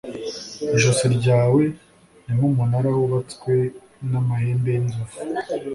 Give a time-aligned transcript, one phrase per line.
[0.75, 1.63] ijosi ryawe
[2.23, 3.53] ni nk'umunara wubatswe
[4.09, 5.15] n'amahembe y'inzovu